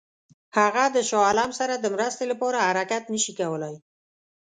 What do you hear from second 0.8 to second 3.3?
د شاه عالم سره د مرستې لپاره حرکت نه